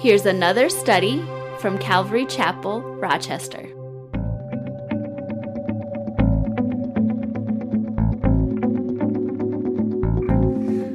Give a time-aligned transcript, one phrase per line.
[0.00, 1.26] Here's another study
[1.58, 3.66] from Calvary Chapel, Rochester.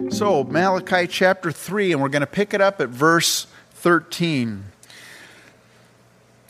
[0.10, 4.64] So, Malachi chapter 3, and we're going to pick it up at verse 13.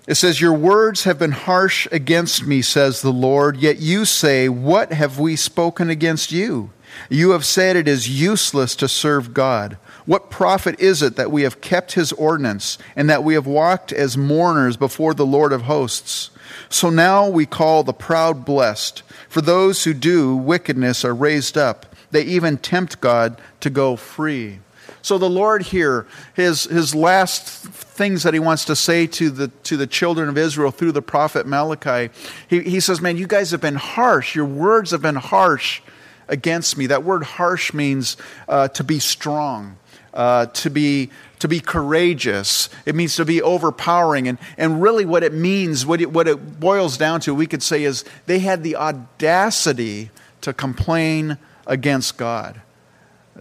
[0.05, 4.47] It says, Your words have been harsh against me, says the Lord, yet you say,
[4.47, 6.69] What have we spoken against you?
[7.09, 9.77] You have said it is useless to serve God.
[10.05, 13.93] What profit is it that we have kept his ordinance and that we have walked
[13.93, 16.29] as mourners before the Lord of hosts?
[16.69, 21.85] So now we call the proud blessed, for those who do wickedness are raised up.
[22.11, 24.59] They even tempt God to go free.
[25.01, 29.49] So the Lord here, his, his last things that he wants to say to the,
[29.49, 32.09] to the children of Israel through the prophet Malachi,
[32.47, 34.33] he, he says, Man, you guys have been harsh.
[34.33, 35.81] Your words have been harsh
[36.27, 36.87] against me.
[36.87, 39.77] That word harsh means uh, to be strong,
[40.13, 41.09] uh, to, be,
[41.39, 42.69] to be courageous.
[42.85, 44.27] It means to be overpowering.
[44.27, 47.63] And, and really, what it means, what it, what it boils down to, we could
[47.63, 52.61] say, is they had the audacity to complain against God.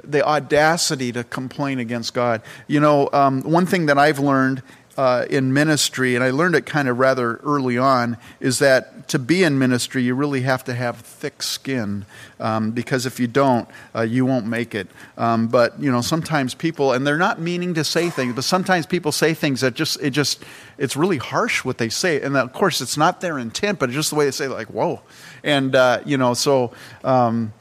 [0.05, 2.41] The audacity to complain against God.
[2.67, 4.63] You know, um, one thing that I've learned
[4.97, 9.19] uh, in ministry, and I learned it kind of rather early on, is that to
[9.19, 12.05] be in ministry, you really have to have thick skin
[12.41, 14.89] um, because if you don't, uh, you won't make it.
[15.17, 18.87] Um, but you know, sometimes people, and they're not meaning to say things, but sometimes
[18.87, 20.45] people say things that just it just
[20.79, 23.97] it's really harsh what they say, and of course it's not their intent, but it's
[23.97, 25.01] just the way they say, like whoa,
[25.43, 26.73] and uh, you know, so.
[27.05, 27.53] Um,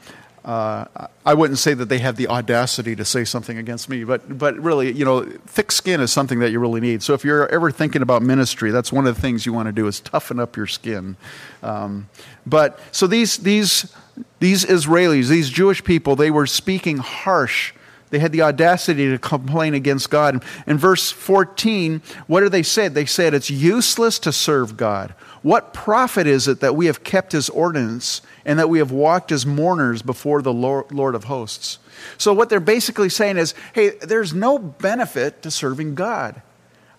[0.44, 4.38] uh, I wouldn't say that they have the audacity to say something against me, but,
[4.38, 7.02] but really, you know, thick skin is something that you really need.
[7.02, 9.72] So if you're ever thinking about ministry, that's one of the things you want to
[9.72, 11.16] do is toughen up your skin.
[11.62, 12.08] Um,
[12.44, 13.94] but so these, these,
[14.40, 17.72] these Israelis, these Jewish people, they were speaking harsh.
[18.10, 20.44] They had the audacity to complain against God.
[20.66, 22.88] In verse 14, what do they say?
[22.88, 25.14] They said, It's useless to serve God.
[25.42, 29.32] What profit is it that we have kept his ordinance and that we have walked
[29.32, 31.78] as mourners before the Lord of hosts?
[32.18, 36.42] So, what they're basically saying is hey, there's no benefit to serving God.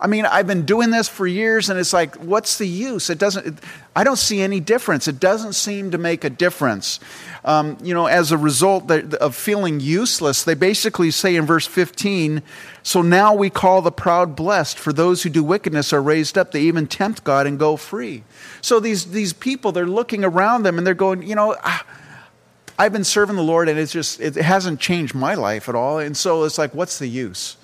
[0.04, 3.10] I mean, I've been doing this for years, and it's like, what's the use?
[3.10, 3.54] It doesn't, it,
[3.96, 5.08] I don't see any difference.
[5.08, 7.00] It doesn't seem to make a difference.
[7.46, 12.44] Um, you know, as a result of feeling useless, they basically say in verse 15,
[12.84, 16.52] so now we call the proud blessed, for those who do wickedness are raised up.
[16.52, 18.26] They even tempt God and go free.
[18.60, 21.86] So these, these people, they're looking around them and they're going, you know, ah,
[22.78, 26.00] I've been serving the Lord and it's just, it hasn't changed my life at all.
[26.00, 27.56] And so it's like, what's the use?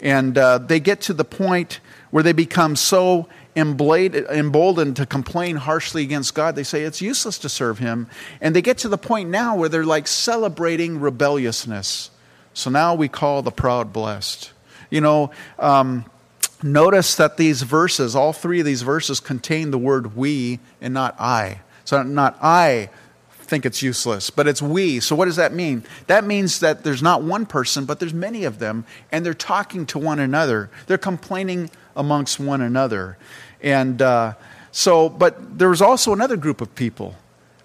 [0.00, 6.02] And uh, they get to the point where they become so emboldened to complain harshly
[6.02, 8.08] against God, they say it's useless to serve Him.
[8.40, 12.10] And they get to the point now where they're like celebrating rebelliousness.
[12.54, 14.52] So now we call the proud blessed.
[14.90, 16.04] You know, um,
[16.62, 21.16] notice that these verses, all three of these verses, contain the word we and not
[21.20, 21.60] I.
[21.84, 22.90] So not I
[23.48, 25.00] think it's useless, but it's we.
[25.00, 25.82] So what does that mean?
[26.06, 29.86] That means that there's not one person, but there's many of them, and they're talking
[29.86, 30.70] to one another.
[30.86, 33.16] They're complaining amongst one another.
[33.62, 34.34] And uh,
[34.70, 37.16] so, but there was also another group of people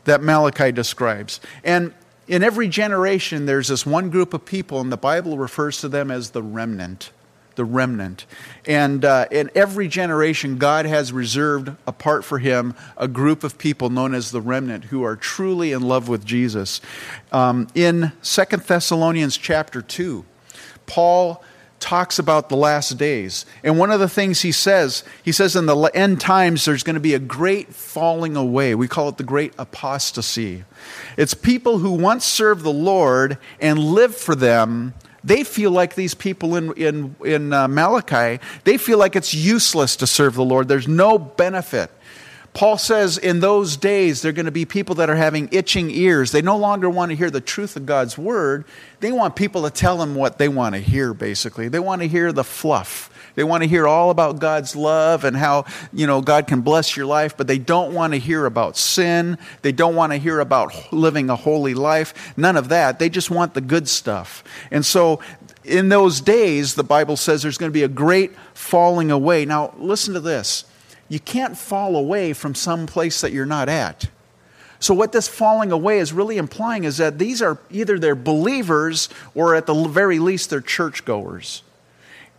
[0.05, 1.39] that Malachi describes.
[1.63, 1.93] And
[2.27, 6.09] in every generation, there's this one group of people, and the Bible refers to them
[6.09, 7.11] as the remnant
[7.55, 8.25] the remnant.
[8.65, 13.89] And uh, in every generation, God has reserved apart for him a group of people
[13.89, 16.81] known as the remnant who are truly in love with Jesus.
[17.31, 20.25] Um, in Second Thessalonians chapter 2,
[20.85, 21.43] Paul
[21.83, 23.45] talks about the last days.
[23.61, 26.93] And one of the things he says, he says in the end times there's going
[26.93, 28.73] to be a great falling away.
[28.73, 30.63] We call it the great apostasy.
[31.17, 34.93] It's people who once served the Lord and lived for them
[35.23, 39.95] they feel like these people in, in, in uh, Malachi, they feel like it's useless
[39.97, 40.67] to serve the Lord.
[40.67, 41.89] There's no benefit.
[42.53, 45.89] Paul says in those days, there are going to be people that are having itching
[45.89, 46.31] ears.
[46.31, 48.65] They no longer want to hear the truth of God's word.
[48.99, 51.67] They want people to tell them what they want to hear, basically.
[51.67, 53.09] They want to hear the fluff.
[53.35, 56.95] They want to hear all about God's love and how, you know, God can bless
[56.95, 59.37] your life, but they don't want to hear about sin.
[59.63, 62.33] They don't want to hear about living a holy life.
[62.37, 62.99] None of that.
[62.99, 64.43] They just want the good stuff.
[64.69, 65.19] And so
[65.63, 69.45] in those days, the Bible says there's going to be a great falling away.
[69.45, 70.65] Now, listen to this.
[71.09, 74.09] You can't fall away from some place that you're not at.
[74.79, 79.07] So, what this falling away is really implying is that these are either they're believers
[79.33, 81.63] or at the very least they're churchgoers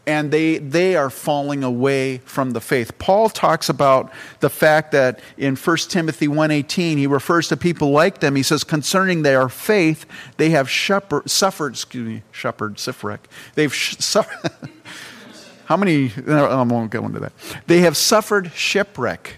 [0.07, 2.99] and they, they are falling away from the faith.
[2.99, 8.21] Paul talks about the fact that in 1 Timothy 1.18, he refers to people like
[8.21, 8.37] them.
[8.37, 10.07] He says, concerning their faith,
[10.37, 13.21] they have suffered, excuse me, shepherd, Sifrek.
[13.55, 14.51] They've sh- suffered.
[15.67, 16.13] How many?
[16.29, 17.33] I won't go into that.
[17.67, 19.37] They have suffered shipwreck.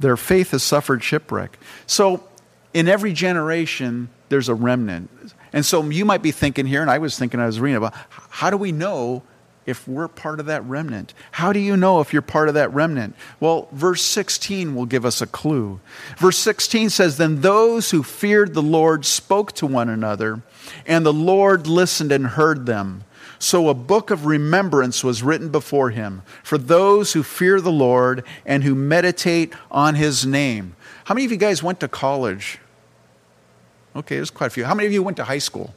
[0.00, 1.56] Their faith has suffered shipwreck.
[1.86, 2.24] So,
[2.72, 5.10] in every generation, there's a remnant.
[5.52, 7.94] And so you might be thinking here, and I was thinking I was reading about
[8.08, 9.22] how do we know
[9.66, 11.14] if we're part of that remnant?
[11.32, 13.14] How do you know if you're part of that remnant?
[13.40, 15.80] Well, verse 16 will give us a clue.
[16.18, 20.42] Verse 16 says, Then those who feared the Lord spoke to one another,
[20.86, 23.04] and the Lord listened and heard them.
[23.38, 28.24] So a book of remembrance was written before him for those who fear the Lord
[28.46, 30.76] and who meditate on his name.
[31.04, 32.58] How many of you guys went to college?
[33.96, 34.64] Okay, there's quite a few.
[34.64, 35.74] How many of you went to high school?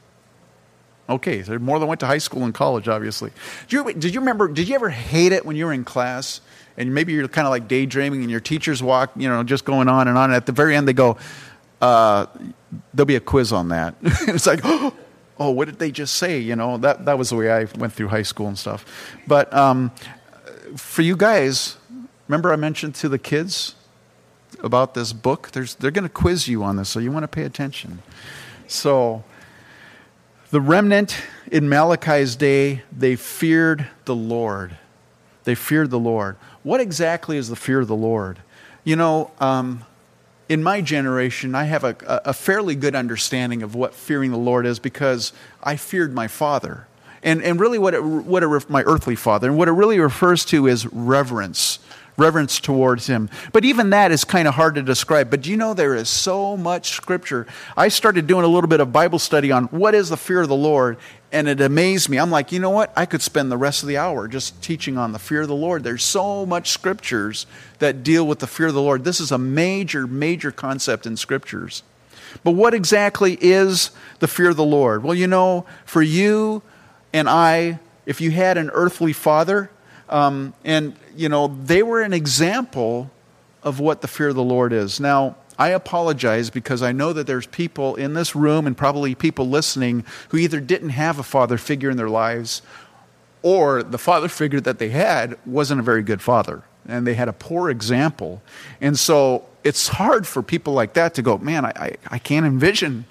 [1.09, 3.31] Okay, more than went to high school and college, obviously.
[3.69, 6.41] Did you, did you remember, did you ever hate it when you were in class?
[6.75, 9.87] And maybe you're kind of like daydreaming and your teachers walk, you know, just going
[9.87, 10.25] on and on.
[10.25, 11.17] And at the very end, they go,
[11.81, 12.25] uh,
[12.93, 13.95] there'll be a quiz on that.
[14.01, 16.39] it's like, oh, what did they just say?
[16.39, 18.85] You know, that, that was the way I went through high school and stuff.
[19.27, 19.91] But um,
[20.75, 21.77] for you guys,
[22.27, 23.75] remember I mentioned to the kids
[24.59, 25.51] about this book?
[25.51, 28.01] There's, they're going to quiz you on this, so you want to pay attention.
[28.67, 29.23] So,
[30.51, 31.17] the remnant
[31.51, 34.77] in Malachi's day, they feared the Lord.
[35.43, 36.37] They feared the Lord.
[36.63, 38.39] What exactly is the fear of the Lord?
[38.83, 39.83] You know, um,
[40.49, 41.95] in my generation, I have a,
[42.25, 46.87] a fairly good understanding of what fearing the Lord is because I feared my father.
[47.23, 50.45] And, and really, what, it, what it, my earthly father, and what it really refers
[50.45, 51.79] to is reverence
[52.17, 53.29] reverence towards him.
[53.53, 55.29] But even that is kind of hard to describe.
[55.29, 57.45] But you know there is so much scripture?
[57.75, 60.49] I started doing a little bit of Bible study on what is the fear of
[60.49, 60.97] the Lord,
[61.31, 62.17] and it amazed me.
[62.17, 62.91] I'm like, you know what?
[62.95, 65.55] I could spend the rest of the hour just teaching on the fear of the
[65.55, 65.83] Lord.
[65.83, 67.45] There's so much scriptures
[67.79, 69.03] that deal with the fear of the Lord.
[69.03, 71.83] This is a major, major concept in scriptures.
[72.43, 75.03] But what exactly is the fear of the Lord?
[75.03, 76.63] Well, you know, for you
[77.13, 79.69] and I, if you had an earthly father,
[80.09, 83.11] um, and, you know, they were an example
[83.63, 84.99] of what the fear of the Lord is.
[84.99, 89.49] Now, I apologize because I know that there's people in this room and probably people
[89.49, 92.61] listening who either didn't have a father figure in their lives
[93.41, 97.27] or the father figure that they had wasn't a very good father and they had
[97.27, 98.41] a poor example.
[98.79, 102.45] And so it's hard for people like that to go, man, I, I, I can't
[102.45, 103.05] envision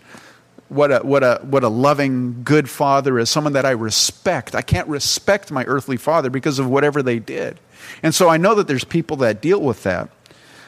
[0.69, 4.55] what a, what, a, what a loving, good father is, someone that I respect.
[4.55, 7.61] I can't respect my earthly father because of whatever they did.
[8.03, 10.09] And so I know that there's people that deal with that.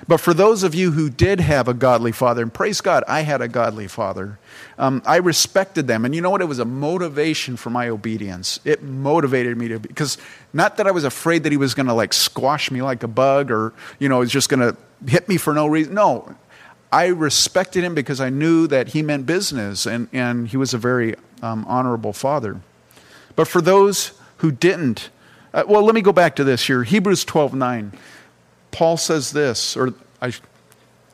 [0.07, 3.23] But for those of you who did have a godly father, and praise God, I
[3.23, 4.39] had a godly father,
[4.79, 6.05] um, I respected them.
[6.05, 6.41] And you know what?
[6.41, 8.61] It was a motivation for my obedience.
[8.65, 10.17] It motivated me to, because
[10.53, 13.09] not that I was afraid that he was going to like squash me like a
[13.09, 15.95] bug or, you know, was just going to hit me for no reason.
[15.95, 16.37] No,
[16.91, 20.79] I respected him because I knew that he meant business and, and he was a
[20.79, 22.61] very um, honorable father.
[23.37, 25.11] But for those who didn't,
[25.53, 26.85] uh, well, let me go back to this here.
[26.85, 27.93] Hebrews 12 9.
[28.71, 30.33] Paul says this, or I,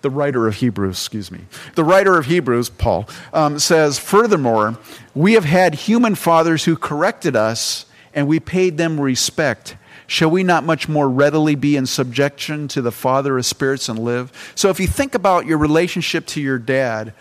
[0.03, 1.41] the writer of Hebrews, excuse me.
[1.76, 4.79] The writer of Hebrews, Paul, um, says, Furthermore,
[5.15, 9.76] we have had human fathers who corrected us, and we paid them respect
[10.06, 13.99] shall we not much more readily be in subjection to the Father of spirits and
[13.99, 14.53] live?
[14.55, 17.15] So if you think about your relationship to your dad,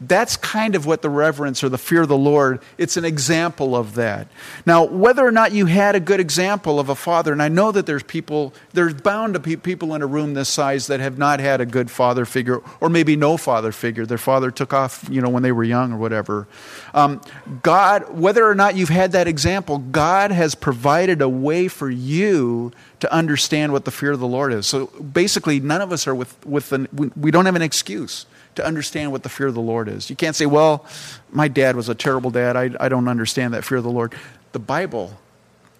[0.00, 3.74] that's kind of what the reverence or the fear of the Lord, it's an example
[3.74, 4.28] of that.
[4.64, 7.72] Now, whether or not you had a good example of a father, and I know
[7.72, 11.18] that there's people, there's bound to be people in a room this size that have
[11.18, 14.06] not had a good father figure, or maybe no father figure.
[14.06, 16.46] Their father took off, you know, when they were young or whatever.
[16.94, 17.20] Um,
[17.62, 22.70] God, whether or not you've had that example, God has provided a way for you
[23.00, 24.66] to understand what the fear of the Lord is.
[24.66, 28.26] So basically, none of us are with, with an, we don't have an excuse
[28.58, 30.10] to understand what the fear of the Lord is.
[30.10, 30.84] You can't say, well,
[31.30, 32.56] my dad was a terrible dad.
[32.56, 34.14] I, I don't understand that fear of the Lord.
[34.50, 35.16] The Bible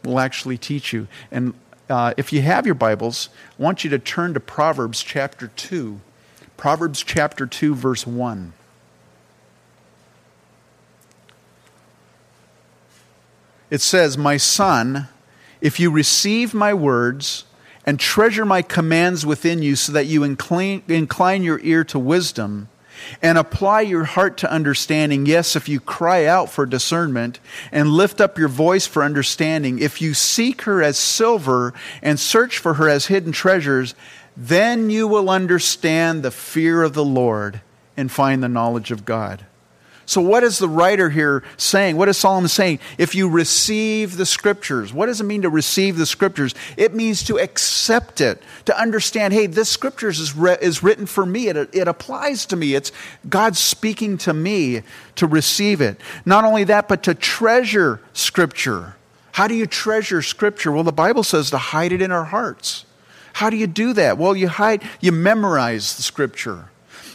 [0.04, 1.08] will actually teach you.
[1.32, 1.54] And
[1.90, 6.00] uh, if you have your Bibles, I want you to turn to Proverbs chapter 2.
[6.56, 8.52] Proverbs chapter 2, verse 1.
[13.70, 15.08] It says, My son,
[15.60, 17.44] if you receive my words
[17.88, 22.68] and treasure my commands within you so that you incline, incline your ear to wisdom
[23.22, 25.24] and apply your heart to understanding.
[25.24, 27.40] Yes, if you cry out for discernment
[27.72, 32.58] and lift up your voice for understanding, if you seek her as silver and search
[32.58, 33.94] for her as hidden treasures,
[34.36, 37.62] then you will understand the fear of the Lord
[37.96, 39.46] and find the knowledge of God.
[40.08, 41.98] So, what is the writer here saying?
[41.98, 42.78] What is Solomon saying?
[42.96, 46.54] If you receive the scriptures, what does it mean to receive the scriptures?
[46.78, 51.26] It means to accept it, to understand, hey, this scriptures is, re- is written for
[51.26, 51.48] me.
[51.48, 52.74] It, it applies to me.
[52.74, 52.90] It's
[53.28, 54.80] God speaking to me
[55.16, 56.00] to receive it.
[56.24, 58.94] Not only that, but to treasure scripture.
[59.32, 60.72] How do you treasure Scripture?
[60.72, 62.86] Well, the Bible says to hide it in our hearts.
[63.34, 64.16] How do you do that?
[64.16, 66.70] Well, you hide, you memorize the Scripture.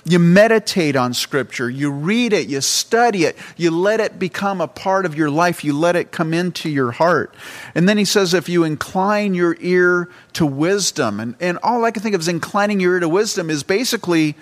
[0.05, 1.69] You meditate on Scripture.
[1.69, 2.49] You read it.
[2.49, 3.37] You study it.
[3.55, 5.63] You let it become a part of your life.
[5.63, 7.33] You let it come into your heart.
[7.73, 11.91] And then he says, if you incline your ear to wisdom, and, and all I
[11.91, 14.35] can think of is inclining your ear to wisdom is basically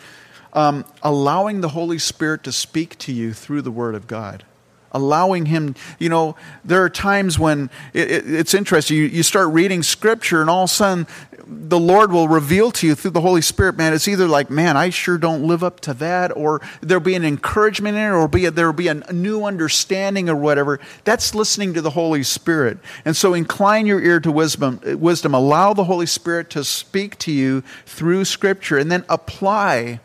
[0.53, 4.44] um, allowing the Holy Spirit to speak to you through the Word of God
[4.92, 8.98] allowing him you know there are times when it, it, it's interesting.
[8.98, 11.08] You, you start reading scripture and all of a sudden
[11.46, 14.78] the lord will reveal to you through the holy spirit man it's either like man
[14.78, 18.28] i sure don't live up to that or there'll be an encouragement in it or
[18.28, 20.80] be a, there'll be a new understanding or whatever.
[21.04, 22.80] That's listening to the holy spirit.
[23.06, 25.34] And so incline your ear to wisdom wisdom.
[25.34, 30.00] Allow the holy spirit to speak to you through scripture and then apply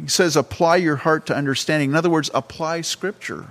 [0.00, 1.90] he says apply your heart to understanding.
[1.90, 3.48] In other words apply scripture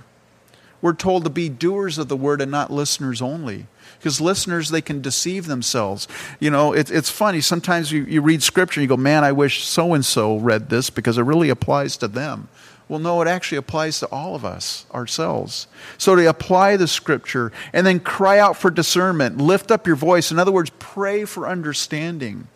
[0.84, 3.66] we're told to be doers of the word and not listeners only.
[3.96, 6.06] Because listeners, they can deceive themselves.
[6.40, 7.40] You know, it, it's funny.
[7.40, 10.68] Sometimes you, you read scripture and you go, man, I wish so and so read
[10.68, 12.48] this because it really applies to them.
[12.86, 15.68] Well, no, it actually applies to all of us, ourselves.
[15.96, 20.30] So to apply the scripture and then cry out for discernment, lift up your voice.
[20.30, 22.48] In other words, pray for understanding.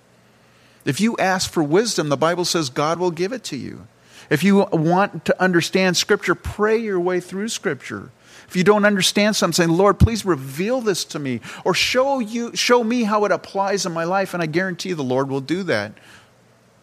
[0.85, 3.87] If you ask for wisdom, the Bible says God will give it to you.
[4.29, 8.11] If you want to understand Scripture, pray your way through Scripture.
[8.49, 12.57] If you don't understand something, saying, Lord, please reveal this to me or show you
[12.57, 15.63] show me how it applies in my life and I guarantee the Lord will do
[15.65, 15.93] that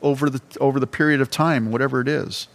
[0.02, 2.48] over the over the period of time, whatever it is.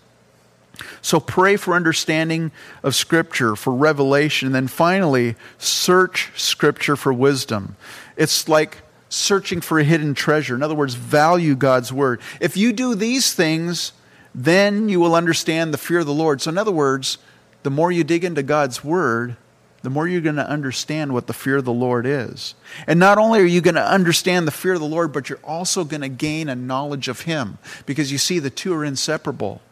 [1.02, 2.52] So pray for understanding
[2.82, 7.76] of Scripture, for revelation, and then finally, search Scripture for wisdom.
[8.16, 10.54] It's like searching for a hidden treasure.
[10.54, 12.20] In other words, value God's Word.
[12.40, 13.92] If you do these things,
[14.34, 16.40] then you will understand the fear of the Lord.
[16.40, 17.18] So, in other words,
[17.62, 19.36] the more you dig into God's Word,
[19.82, 22.54] the more you're going to understand what the fear of the Lord is.
[22.86, 25.38] And not only are you going to understand the fear of the Lord, but you're
[25.42, 27.58] also going to gain a knowledge of Him.
[27.86, 29.62] Because you see, the two are inseparable.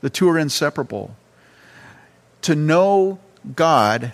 [0.00, 1.16] The two are inseparable.
[2.42, 3.20] To know
[3.54, 4.12] God,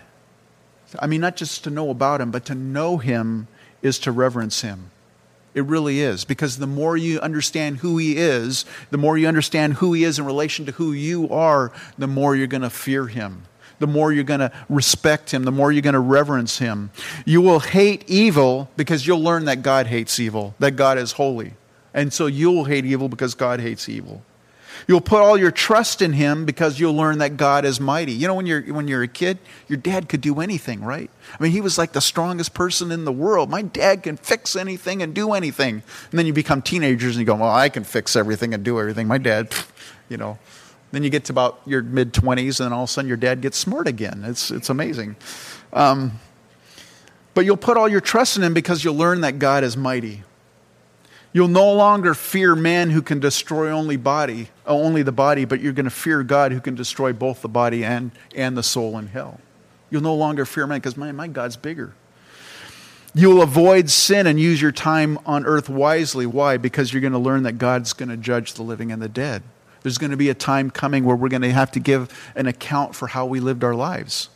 [0.99, 3.49] I mean, not just to know about Him, but to know Him
[3.83, 4.91] is to reverence Him.
[5.55, 6.25] It really is.
[6.25, 10.19] Because the more you understand who He is, the more you understand who He is
[10.19, 13.43] in relation to who you are, the more you're going to fear Him.
[13.79, 16.91] The more you're going to respect Him, the more you're going to reverence Him.
[17.25, 21.55] You will hate evil because you'll learn that God hates evil, that God is holy.
[21.93, 24.23] And so you'll hate evil because God hates evil.
[24.87, 28.13] You'll put all your trust in him because you'll learn that God is mighty.
[28.13, 31.11] You know, when you're, when you're a kid, your dad could do anything, right?
[31.39, 33.51] I mean, he was like the strongest person in the world.
[33.51, 35.83] My dad can fix anything and do anything.
[36.11, 38.81] And then you become teenagers and you go, well, I can fix everything and do
[38.81, 39.07] everything.
[39.07, 39.55] My dad,
[40.09, 40.39] you know.
[40.93, 43.17] Then you get to about your mid 20s and then all of a sudden your
[43.17, 44.25] dad gets smart again.
[44.25, 45.15] It's, it's amazing.
[45.73, 46.19] Um,
[47.35, 50.25] but you'll put all your trust in him because you'll learn that God is mighty.
[51.33, 55.61] You'll no longer fear man who can destroy only body, uh, only the body, but
[55.61, 58.99] you're going to fear God who can destroy both the body and, and the soul
[58.99, 59.41] in hell.
[59.91, 61.95] You'll no longer fear man because my, my God's bigger.
[63.15, 66.27] You'll avoid sin and use your time on earth wisely.
[66.27, 66.57] Why?
[66.57, 69.43] Because you're going to learn that God's going to judge the living and the dead.
[69.83, 72.47] There's going to be a time coming where we're going to have to give an
[72.47, 74.29] account for how we lived our lives.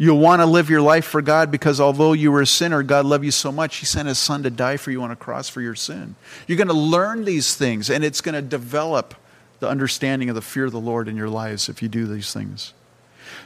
[0.00, 3.04] You'll want to live your life for God because although you were a sinner, God
[3.04, 5.48] loved you so much, He sent His Son to die for you on a cross
[5.48, 6.14] for your sin.
[6.46, 9.14] You're going to learn these things, and it's going to develop
[9.58, 12.32] the understanding of the fear of the Lord in your lives if you do these
[12.32, 12.74] things.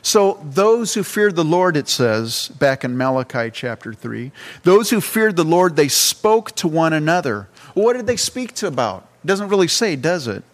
[0.03, 4.31] So, those who feared the Lord, it says back in Malachi chapter 3,
[4.63, 7.49] those who feared the Lord, they spoke to one another.
[7.75, 9.09] what did they speak to about?
[9.25, 10.45] It doesn't really say, does it?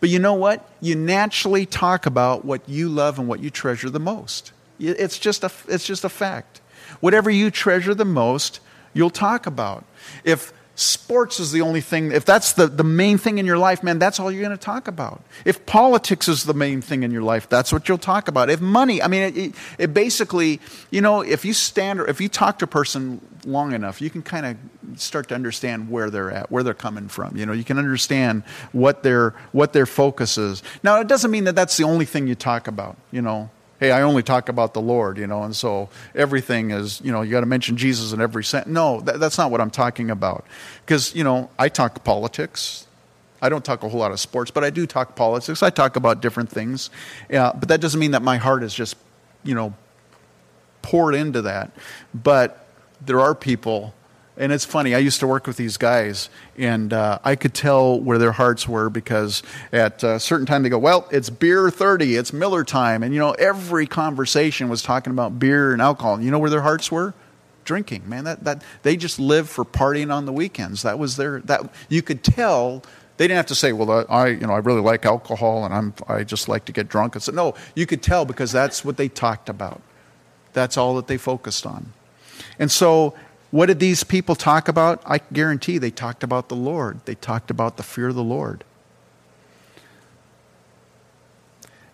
[0.00, 0.68] But you know what?
[0.80, 4.52] You naturally talk about what you love and what you treasure the most.
[4.78, 6.60] It's just a, it's just a fact.
[7.00, 8.60] Whatever you treasure the most,
[8.92, 9.84] you'll talk about.
[10.24, 13.82] If sports is the only thing, if that's the, the main thing in your life,
[13.82, 15.22] man, that's all you're going to talk about.
[15.44, 18.50] If politics is the main thing in your life, that's what you'll talk about.
[18.50, 22.28] If money, I mean, it, it basically, you know, if you stand or if you
[22.28, 26.30] talk to a person long enough, you can kind of start to understand where they're
[26.30, 27.36] at, where they're coming from.
[27.36, 30.62] You know, you can understand what their, what their focus is.
[30.82, 33.50] Now, it doesn't mean that that's the only thing you talk about, you know
[33.80, 37.22] hey, I only talk about the Lord, you know, and so everything is, you know,
[37.22, 38.72] you got to mention Jesus in every sentence.
[38.72, 40.44] No, that, that's not what I'm talking about.
[40.84, 42.86] Because, you know, I talk politics.
[43.42, 45.62] I don't talk a whole lot of sports, but I do talk politics.
[45.62, 46.88] I talk about different things.
[47.28, 48.96] Yeah, but that doesn't mean that my heart is just,
[49.42, 49.74] you know,
[50.82, 51.70] poured into that.
[52.14, 52.66] But
[53.04, 53.92] there are people
[54.36, 58.00] And it's funny, I used to work with these guys, and uh, I could tell
[58.00, 62.16] where their hearts were because at a certain time they go, Well, it's beer 30,
[62.16, 63.04] it's Miller time.
[63.04, 66.20] And, you know, every conversation was talking about beer and alcohol.
[66.20, 67.14] You know where their hearts were?
[67.64, 68.24] Drinking, man.
[68.24, 70.82] That, that, they just lived for partying on the weekends.
[70.82, 72.82] That was their, that, you could tell
[73.16, 75.94] they didn't have to say, "Well, I, you know, I really like alcohol, and I'm,
[76.08, 78.96] I just like to get drunk." And so, no, you could tell because that's what
[78.96, 79.80] they talked about.
[80.52, 81.92] That's all that they focused on.
[82.58, 83.14] And so,
[83.54, 85.00] what did these people talk about?
[85.06, 86.98] I guarantee they talked about the Lord.
[87.04, 88.64] They talked about the fear of the Lord.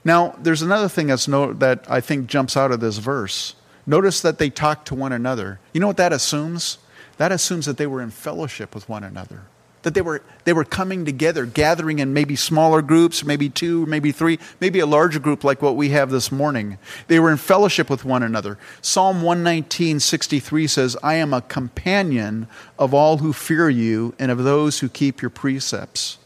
[0.02, 3.56] Now, there's another thing that's no, that I think jumps out of this verse.
[3.84, 5.60] Notice that they talked to one another.
[5.74, 6.78] You know what that assumes?
[7.18, 9.42] That assumes that they were in fellowship with one another
[9.82, 14.12] that they were, they were coming together, gathering in maybe smaller groups, maybe two, maybe
[14.12, 16.78] three, maybe a larger group like what we have this morning.
[17.06, 18.58] They were in fellowship with one another.
[18.82, 22.46] Psalm 119, 63 says, I am a companion
[22.78, 26.18] of all who fear you and of those who keep your precepts.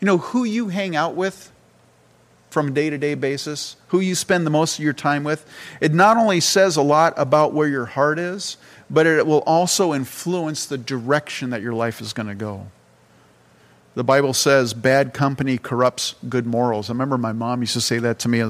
[0.00, 1.52] You know, who you hang out with
[2.56, 5.44] from a day to day basis, who you spend the most of your time with,
[5.78, 8.56] it not only says a lot about where your heart is,
[8.88, 12.66] but it will also influence the direction that your life is going to go.
[13.94, 16.88] The Bible says bad company corrupts good morals.
[16.88, 18.42] I remember my mom used to say that to me.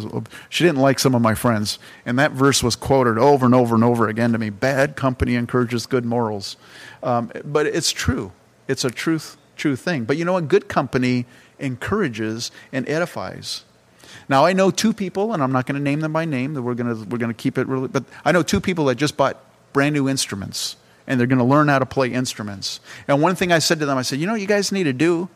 [0.51, 1.81] She didn't like some of my friends.
[2.05, 4.51] And that verse was quoted over and over and over again to me.
[4.51, 6.57] Bad company encourages good morals.
[7.03, 8.31] Um, but it's true.
[8.69, 10.05] It's a truth, true thing.
[10.05, 10.47] But you know what?
[10.47, 11.27] Good company
[11.59, 13.65] encourages and edifies.
[14.29, 16.55] Now I know two people, and I'm not going to name them by name.
[16.55, 17.89] That we're going to we're to keep it really.
[17.89, 21.45] But I know two people that just bought brand new instruments and they're going to
[21.45, 22.81] learn how to play instruments.
[23.07, 24.85] And one thing I said to them, I said, you know, what you guys need
[24.85, 25.29] to do,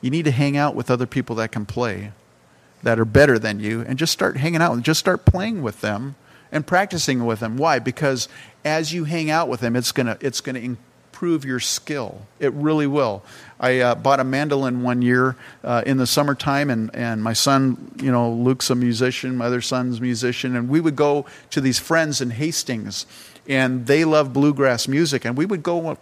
[0.00, 2.12] you need to hang out with other people that can play,
[2.82, 5.80] that are better than you, and just start hanging out and just start playing with
[5.80, 6.16] them
[6.50, 7.56] and practicing with them.
[7.56, 7.78] Why?
[7.78, 8.28] Because
[8.64, 10.80] as you hang out with them, it's going to it's going to
[11.18, 12.22] improve your skill.
[12.38, 13.24] It really will.
[13.58, 15.34] I uh, bought a mandolin one year
[15.64, 19.60] uh, in the summertime, and, and my son, you know, Luke's a musician, my other
[19.60, 23.04] son's musician, and we would go to these friends in Hastings
[23.48, 25.24] and they love bluegrass music.
[25.24, 25.98] And we would go,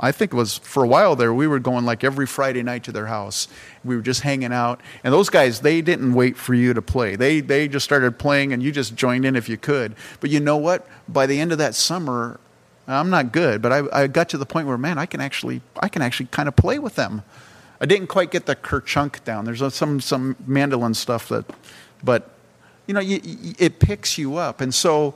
[0.00, 2.84] I think it was for a while there, we were going like every Friday night
[2.84, 3.48] to their house.
[3.84, 4.80] We were just hanging out.
[5.02, 7.16] And those guys, they didn't wait for you to play.
[7.16, 9.94] They, they just started playing and you just joined in if you could.
[10.20, 10.88] But you know what?
[11.06, 12.40] By the end of that summer,
[12.86, 15.62] I'm not good, but I, I got to the point where, man, I can actually,
[15.80, 17.22] I can actually kind of play with them.
[17.80, 19.44] I didn't quite get the kerchunk down.
[19.44, 21.44] There's some, some mandolin stuff that,
[22.02, 22.30] but,
[22.86, 23.20] you know, you,
[23.58, 24.60] it picks you up.
[24.60, 25.14] And so,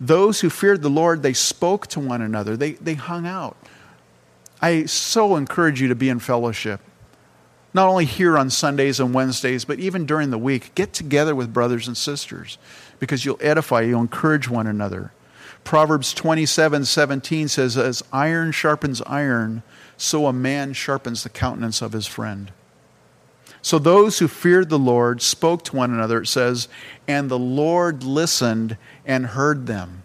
[0.00, 3.56] those who feared the Lord, they spoke to one another, they, they hung out.
[4.60, 6.80] I so encourage you to be in fellowship.
[7.72, 10.74] Not only here on Sundays and Wednesdays, but even during the week.
[10.74, 12.58] Get together with brothers and sisters
[13.00, 15.12] because you'll edify, you'll encourage one another.
[15.64, 19.62] Proverbs 27 17 says, As iron sharpens iron,
[19.96, 22.52] so a man sharpens the countenance of his friend.
[23.62, 26.68] So those who feared the Lord spoke to one another, it says,
[27.08, 30.02] and the Lord listened and heard them.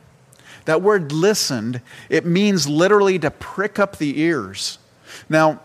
[0.64, 4.78] That word listened, it means literally to prick up the ears.
[5.28, 5.60] Now,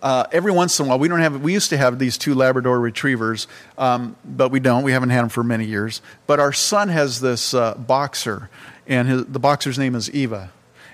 [0.00, 1.42] uh, every once in a while, we don't have.
[1.42, 4.84] We used to have these two Labrador retrievers, um, but we don't.
[4.84, 6.00] We haven't had them for many years.
[6.26, 8.48] But our son has this uh, boxer,
[8.88, 10.50] and his, the boxer's name is Eva.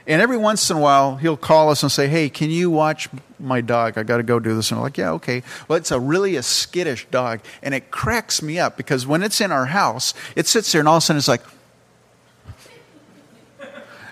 [0.06, 3.08] And every once in a while, he'll call us and say, Hey, can you watch
[3.38, 3.96] my dog?
[3.96, 4.70] I got to go do this.
[4.70, 5.42] And we're like, Yeah, okay.
[5.66, 7.40] Well, it's a really a skittish dog.
[7.62, 10.88] And it cracks me up because when it's in our house, it sits there and
[10.88, 11.42] all of a sudden it's like,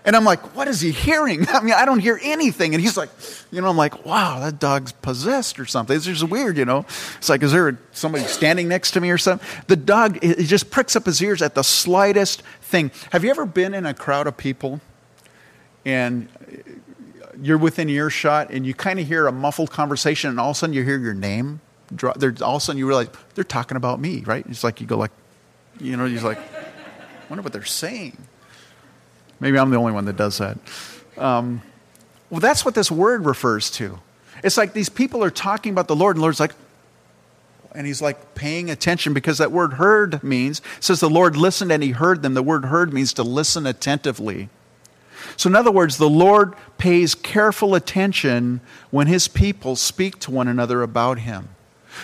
[0.04, 1.46] and I'm like, what is he hearing?
[1.52, 2.74] I mean, I don't hear anything.
[2.74, 3.10] And he's like,
[3.50, 5.96] you know, I'm like, wow, that dog's possessed or something.
[5.96, 6.86] It's just weird, you know.
[7.18, 9.46] It's like, is there somebody standing next to me or something?
[9.68, 12.90] The dog, he just pricks up his ears at the slightest thing.
[13.10, 14.80] Have you ever been in a crowd of people?
[15.84, 16.28] and
[17.40, 20.58] you're within earshot and you kind of hear a muffled conversation and all of a
[20.58, 21.60] sudden you hear your name
[22.02, 24.96] all of a sudden you realize they're talking about me right it's like you go
[24.96, 25.10] like
[25.80, 28.16] you know you're like I wonder what they're saying
[29.42, 30.57] maybe i'm the only one that does that.
[31.18, 31.61] Um,
[32.31, 33.98] well that's what this word refers to.
[34.42, 36.55] It's like these people are talking about the lord and the lord's like
[37.74, 41.83] and he's like paying attention because that word heard means says the lord listened and
[41.83, 42.33] he heard them.
[42.33, 44.48] The word heard means to listen attentively.
[45.37, 50.48] So, in other words, the Lord pays careful attention when his people speak to one
[50.48, 51.50] another about him.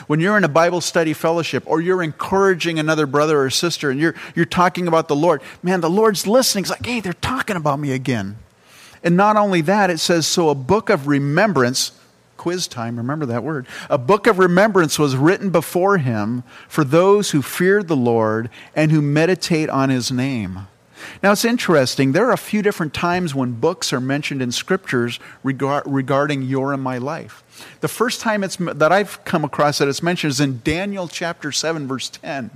[0.06, 3.98] When you're in a Bible study fellowship or you're encouraging another brother or sister and
[4.00, 6.62] you're, you're talking about the Lord, man, the Lord's listening.
[6.62, 8.36] It's like, hey, they're talking about me again.
[9.02, 11.92] And not only that, it says, so a book of remembrance,
[12.36, 13.66] quiz time, remember that word.
[13.88, 18.90] A book of remembrance was written before him for those who feared the Lord and
[18.90, 20.66] who meditate on his name.
[21.22, 22.12] Now, it's interesting.
[22.12, 26.72] There are a few different times when books are mentioned in scriptures regard, regarding your
[26.72, 27.42] and my life.
[27.80, 31.52] The first time it's, that I've come across that it's mentioned is in Daniel chapter
[31.52, 32.50] 7, verse 10.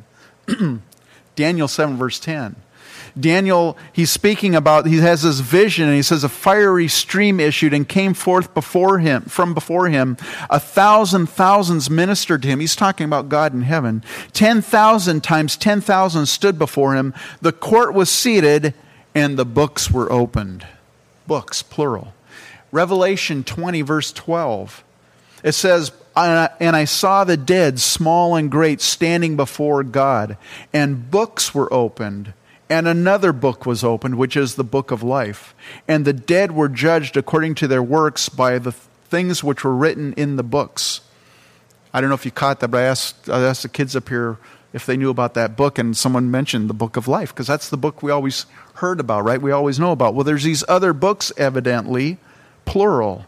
[1.37, 2.57] Daniel 7, verse 10.
[3.18, 7.75] Daniel, he's speaking about, he has this vision, and he says, A fiery stream issued
[7.75, 10.16] and came forth before him, from before him.
[10.48, 12.61] A thousand thousands ministered to him.
[12.61, 14.03] He's talking about God in heaven.
[14.33, 17.12] Ten thousand times ten thousand stood before him.
[17.40, 18.72] The court was seated,
[19.14, 20.66] and the books were opened.
[21.27, 22.14] Books, plural.
[22.70, 24.83] Revelation 20, verse 12.
[25.44, 30.37] It says, and I saw the dead, small and great, standing before God,
[30.72, 32.33] and books were opened.
[32.73, 35.55] And another book was opened, which is the book of life.
[35.87, 40.15] And the dead were judged according to their works by the things which were written
[40.15, 41.03] in the books.
[41.93, 44.09] I don't know if you caught that, but I asked, I asked the kids up
[44.09, 44.39] here
[44.73, 47.69] if they knew about that book, and someone mentioned the book of life, because that's
[47.69, 49.43] the book we always heard about, right?
[49.43, 50.15] We always know about.
[50.15, 52.17] Well, there's these other books, evidently,
[52.65, 53.27] plural.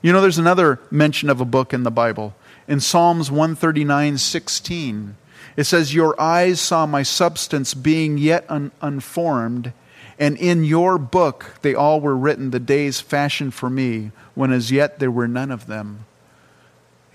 [0.00, 2.34] You know, there's another mention of a book in the Bible.
[2.66, 5.16] In Psalms 139 16,
[5.56, 9.72] it says, Your eyes saw my substance being yet un- unformed,
[10.18, 14.70] and in your book they all were written, the days fashioned for me, when as
[14.70, 16.06] yet there were none of them.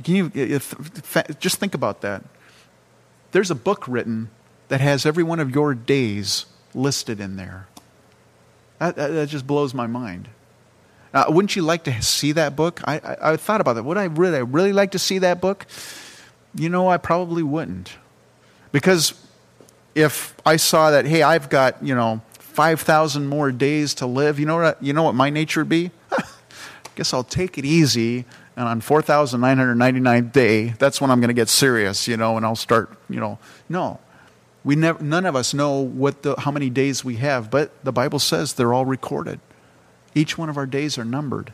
[0.03, 0.73] Can you if,
[1.39, 2.23] just think about that?
[3.31, 4.29] There's a book written
[4.69, 7.67] that has every one of your days listed in there.
[8.79, 10.29] That, that, that just blows my mind.
[11.13, 12.81] Uh, wouldn't you like to see that book?
[12.85, 13.83] I, I, I thought about that.
[13.83, 15.65] Would I really, I really like to see that book?
[16.55, 17.97] You know, I probably wouldn't.
[18.71, 19.13] Because
[19.95, 24.45] if I saw that, hey, I've got, you know, 5,000 more days to live, you
[24.45, 25.91] know what, you know what my nature would be?
[26.95, 28.25] Guess I'll take it easy.
[28.55, 32.57] And on 4,999th day, that's when I'm going to get serious, you know, and I'll
[32.57, 33.39] start, you know.
[33.69, 33.99] No.
[34.65, 37.93] We never, none of us know what the, how many days we have, but the
[37.93, 39.39] Bible says they're all recorded.
[40.13, 41.53] Each one of our days are numbered.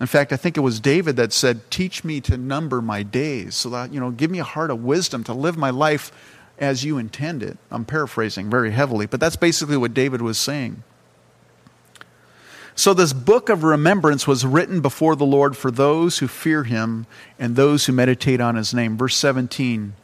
[0.00, 3.54] In fact, I think it was David that said, Teach me to number my days,
[3.54, 6.12] so that, you know, give me a heart of wisdom to live my life
[6.58, 7.56] as you intend it.
[7.70, 10.82] I'm paraphrasing very heavily, but that's basically what David was saying.
[12.74, 17.06] So, this book of remembrance was written before the Lord for those who fear him
[17.38, 18.98] and those who meditate on his name.
[18.98, 19.94] Verse 17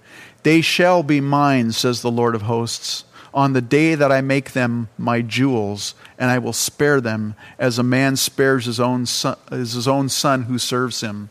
[0.43, 4.53] They shall be mine, says the Lord of hosts on the day that I make
[4.53, 9.37] them my jewels, and I will spare them as a man spares his own son,
[9.51, 11.31] his own son who serves him.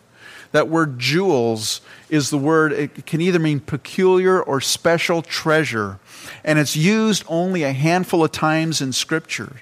[0.52, 6.00] That word jewels is the word, it can either mean peculiar or special treasure,
[6.44, 9.62] and it's used only a handful of times in Scripture.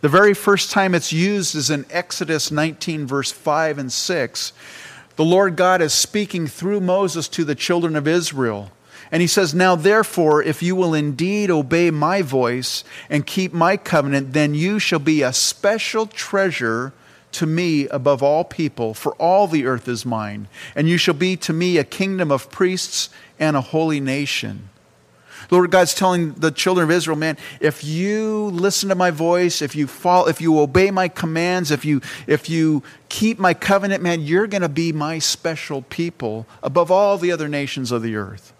[0.00, 4.52] The very first time it's used is in Exodus 19, verse 5 and 6.
[5.16, 8.70] The Lord God is speaking through Moses to the children of Israel.
[9.10, 13.76] And he says, Now therefore, if you will indeed obey my voice and keep my
[13.76, 16.92] covenant, then you shall be a special treasure
[17.32, 20.48] to me above all people, for all the earth is mine.
[20.74, 24.70] And you shall be to me a kingdom of priests and a holy nation.
[25.50, 29.76] Lord God's telling the children of Israel, man, if you listen to my voice, if
[29.76, 34.22] you fall, if you obey my commands, if you if you keep my covenant, man,
[34.22, 38.52] you're going to be my special people above all the other nations of the earth.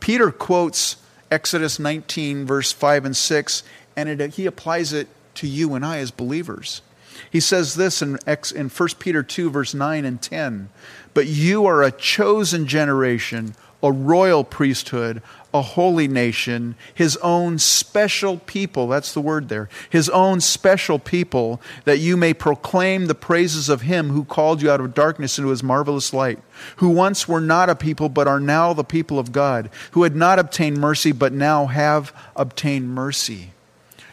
[0.00, 0.96] Peter quotes
[1.30, 3.62] Exodus 19, verse 5 and 6,
[3.96, 6.82] and it, he applies it to you and I as believers.
[7.30, 8.18] He says this in,
[8.54, 10.68] in 1 Peter 2, verse 9 and 10
[11.12, 13.54] But you are a chosen generation,
[13.84, 15.20] a royal priesthood,
[15.52, 18.88] a holy nation, his own special people.
[18.88, 19.68] That's the word there.
[19.90, 24.70] His own special people, that you may proclaim the praises of him who called you
[24.70, 26.38] out of darkness into his marvelous light,
[26.76, 30.16] who once were not a people, but are now the people of God, who had
[30.16, 33.50] not obtained mercy, but now have obtained mercy.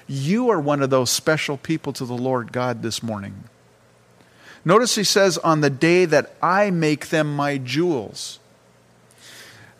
[0.06, 3.46] You are one of those special people to the Lord God this morning.
[4.66, 8.40] Notice he says, On the day that I make them my jewels.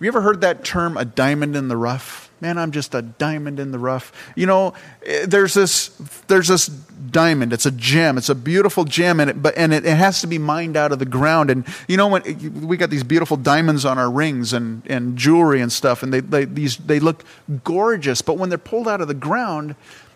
[0.02, 2.32] You ever heard that term, a diamond in the rough?
[2.42, 4.12] Man, I'm just a diamond in the rough.
[4.36, 4.74] You know,
[5.06, 5.90] eh, there's this,
[6.26, 7.54] there's this diamond.
[7.54, 8.18] It's a gem.
[8.18, 10.92] It's a beautiful gem, and it, but, and it, it has to be mined out
[10.92, 11.52] of the ground.
[11.52, 15.62] And you know, when we got these beautiful diamonds on our rings and, and jewelry
[15.62, 17.24] and stuff, and they, they, these, they look
[17.64, 19.76] gorgeous, but when they're pulled out of the ground,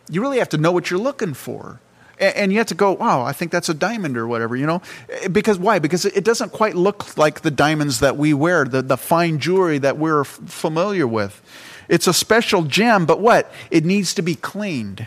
[0.09, 1.79] you really have to know what you're looking for
[2.19, 4.81] and you have to go, wow, I think that's a diamond or whatever, you know?
[5.09, 5.79] Eh, because why?
[5.79, 9.77] Because it doesn't quite look like the diamonds that we wear, the, the fine jewelry
[9.79, 11.41] that we're f- familiar with.
[11.87, 13.51] It's a special gem, but what?
[13.69, 15.05] It needs to be cleaned.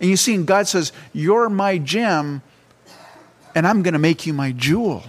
[0.00, 2.42] And you see, and God says, You're my gem,
[3.54, 5.04] and I'm going to make you my jewel.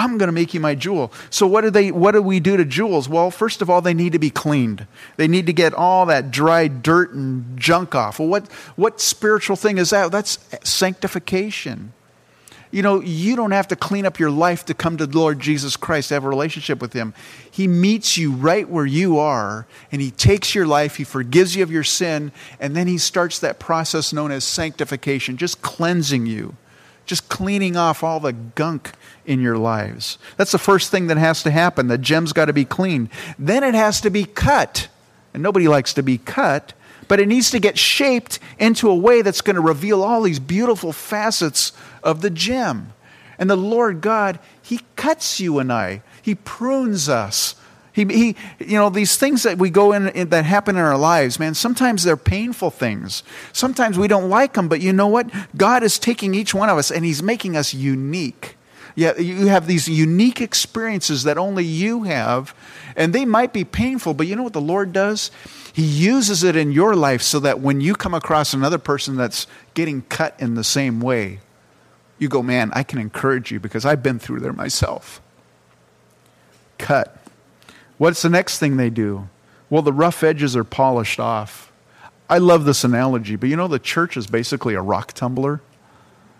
[0.00, 1.12] I'm going to make you my jewel.
[1.28, 3.06] So what do they what do we do to jewels?
[3.06, 4.86] Well, first of all, they need to be cleaned.
[5.18, 8.18] They need to get all that dry dirt and junk off.
[8.18, 10.10] Well, what what spiritual thing is that?
[10.10, 11.92] That's sanctification.
[12.70, 15.38] You know, you don't have to clean up your life to come to the Lord
[15.38, 17.12] Jesus Christ, have a relationship with Him.
[17.50, 21.62] He meets you right where you are, and He takes your life, He forgives you
[21.62, 26.56] of your sin, and then He starts that process known as sanctification, just cleansing you,
[27.06, 28.92] just cleaning off all the gunk
[29.30, 30.18] in your lives.
[30.36, 31.86] That's the first thing that has to happen.
[31.86, 33.10] The gem's got to be cleaned.
[33.38, 34.88] Then it has to be cut.
[35.32, 36.74] And nobody likes to be cut
[37.10, 40.38] but it needs to get shaped into a way that's going to reveal all these
[40.38, 41.72] beautiful facets
[42.04, 42.92] of the gem.
[43.36, 47.56] And the Lord God, He cuts you and I, He prunes us.
[47.92, 50.96] He, he, you know, these things that we go in, in, that happen in our
[50.96, 53.24] lives, man, sometimes they're painful things.
[53.52, 55.28] Sometimes we don't like them, but you know what?
[55.56, 58.56] God is taking each one of us and He's making us unique.
[58.94, 62.54] Yeah, you have these unique experiences that only you have,
[62.96, 65.30] and they might be painful, but you know what the Lord does?
[65.72, 69.46] He uses it in your life so that when you come across another person that's
[69.74, 71.40] getting cut in the same way,
[72.18, 75.20] you go, man, I can encourage you because I've been through there myself.
[76.78, 77.16] Cut.
[77.98, 79.28] What's the next thing they do?
[79.68, 81.72] Well, the rough edges are polished off.
[82.28, 85.60] I love this analogy, but you know, the church is basically a rock tumbler.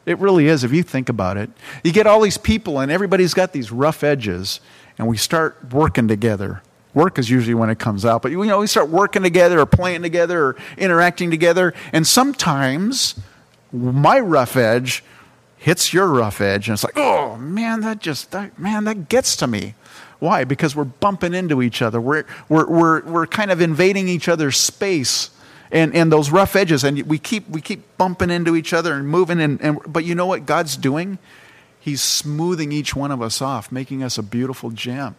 [0.06, 1.50] It really is, if you think about it.
[1.84, 4.60] You get all these people, and everybody's got these rough edges,
[4.98, 6.62] and we start working together.
[6.94, 9.66] Work is usually when it comes out, but you know, we start working together or
[9.66, 13.14] playing together or interacting together, and sometimes
[13.72, 15.04] my rough edge
[15.56, 19.36] hits your rough edge, and it's like, oh man, that just that, man, that gets
[19.36, 19.74] to me.
[20.18, 20.44] Why?
[20.44, 22.00] Because we're bumping into each other.
[22.00, 25.30] We're we're we're we're kind of invading each other's space
[25.72, 29.08] and, and those rough edges, and we keep we keep bumping into each other and
[29.08, 31.18] moving and, and but you know what God's doing?
[31.78, 35.16] He's smoothing each one of us off, making us a beautiful gem.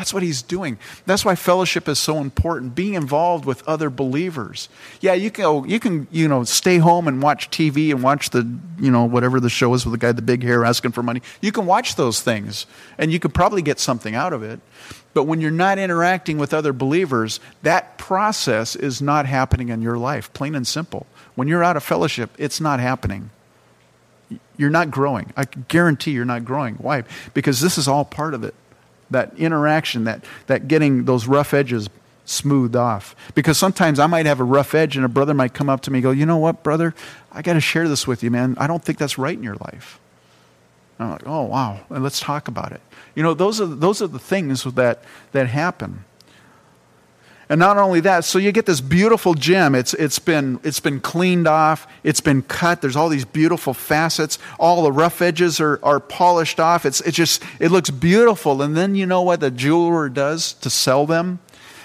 [0.00, 0.78] That's what he's doing.
[1.04, 2.74] That's why fellowship is so important.
[2.74, 4.70] Being involved with other believers.
[5.02, 8.30] Yeah, you can oh, you can you know stay home and watch TV and watch
[8.30, 10.92] the you know whatever the show is with the guy with the big hair asking
[10.92, 11.20] for money.
[11.42, 12.64] You can watch those things
[12.96, 14.60] and you could probably get something out of it.
[15.12, 19.98] But when you're not interacting with other believers, that process is not happening in your
[19.98, 20.32] life.
[20.32, 21.06] Plain and simple.
[21.34, 23.28] When you're out of fellowship, it's not happening.
[24.56, 25.34] You're not growing.
[25.36, 26.76] I guarantee you're not growing.
[26.76, 27.04] Why?
[27.34, 28.54] Because this is all part of it
[29.10, 31.88] that interaction, that, that getting those rough edges
[32.24, 33.16] smoothed off.
[33.34, 35.90] Because sometimes I might have a rough edge and a brother might come up to
[35.90, 36.94] me and go, You know what, brother?
[37.32, 38.56] I got to share this with you, man.
[38.58, 39.98] I don't think that's right in your life.
[40.98, 41.80] And I'm like, Oh, wow.
[41.90, 42.80] And Let's talk about it.
[43.14, 46.04] You know, those are, those are the things that, that happen.
[47.50, 49.74] And not only that, so you get this beautiful gem.
[49.74, 52.80] It's, it's, been, it's been cleaned off, it's been cut.
[52.80, 54.38] There's all these beautiful facets.
[54.60, 56.86] All the rough edges are, are polished off.
[56.86, 58.62] It's, it just, it looks beautiful.
[58.62, 61.40] And then you know what the jeweler does to sell them?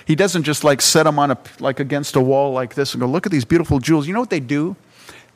[0.06, 3.02] He doesn't just like set them on a, like against a wall like this and
[3.02, 4.08] go, look at these beautiful jewels.
[4.08, 4.76] You know what they do?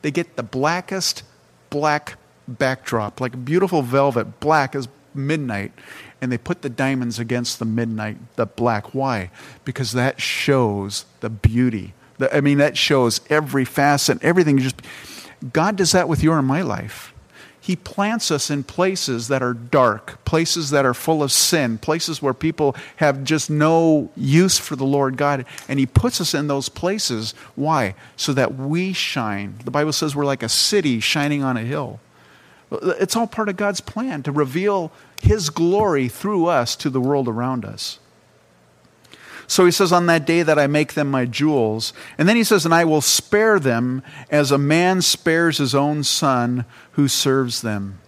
[0.02, 1.24] They get the blackest
[1.70, 2.16] black
[2.46, 5.72] backdrop, like beautiful velvet, black as midnight
[6.20, 8.94] and they put the diamonds against the midnight, the black.
[8.94, 9.30] Why?
[9.64, 11.94] Because that shows the beauty.
[12.18, 14.58] The, I mean, that shows every facet, everything.
[14.58, 14.80] Just
[15.52, 17.14] God does that with your and my life.
[17.62, 22.22] He plants us in places that are dark, places that are full of sin, places
[22.22, 25.44] where people have just no use for the Lord God.
[25.68, 27.34] And He puts us in those places.
[27.56, 27.94] Why?
[28.16, 29.56] So that we shine.
[29.64, 32.00] The Bible says we're like a city shining on a hill.
[32.72, 37.28] It's all part of God's plan to reveal His glory through us to the world
[37.28, 37.98] around us.
[39.46, 41.92] So he says, On that day that I make them my jewels.
[42.16, 46.04] And then he says, And I will spare them as a man spares his own
[46.04, 47.98] son who serves them.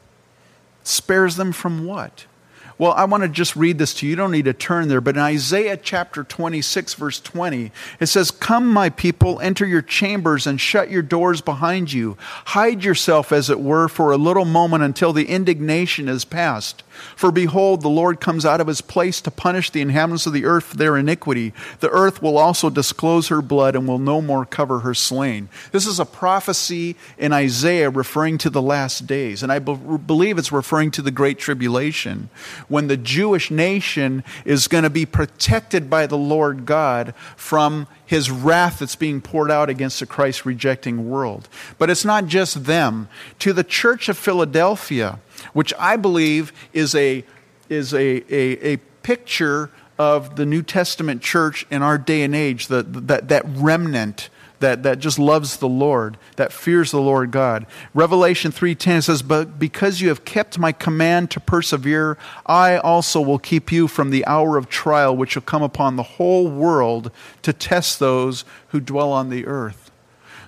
[0.85, 2.27] Spares them from what?
[2.79, 4.11] Well, I want to just read this to you.
[4.11, 7.70] You don't need to turn there, but in Isaiah chapter 26, verse 20,
[8.01, 12.16] it says, Come, my people, enter your chambers and shut your doors behind you.
[12.46, 16.83] Hide yourself, as it were, for a little moment until the indignation is past.
[17.16, 20.44] For behold, the Lord comes out of his place to punish the inhabitants of the
[20.44, 21.52] earth for their iniquity.
[21.81, 25.48] The earth will also disclose her blood and will no more cover her slain.
[25.70, 29.42] This is a prophecy in Isaiah referring to the last days.
[29.42, 32.31] And I be- believe it's referring to the Great Tribulation,
[32.68, 38.31] when the Jewish nation is going to be protected by the Lord God from his
[38.31, 41.48] wrath that's being poured out against the Christ rejecting world.
[41.78, 43.09] But it's not just them.
[43.38, 45.18] To the church of Philadelphia,
[45.52, 47.24] which I believe is a,
[47.68, 52.66] is a, a, a picture of the New Testament church in our day and age,
[52.68, 54.28] the, that, that remnant
[54.62, 57.66] that, that just loves the Lord, that fears the Lord God.
[57.92, 63.38] Revelation 3:10 says, "But because you have kept my command to persevere, I also will
[63.38, 67.11] keep you from the hour of trial which will come upon the whole world
[67.42, 69.90] to test those who dwell on the earth."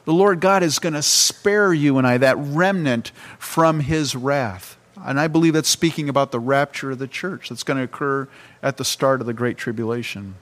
[0.04, 4.76] The Lord God is going to spare you and I that remnant from his wrath.
[5.04, 8.28] And I believe that's speaking about the rapture of the church that's going to occur
[8.62, 10.36] at the start of the Great Tribulation.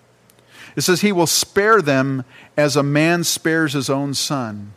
[0.76, 2.24] It says, He will spare them
[2.56, 4.72] as a man spares his own son.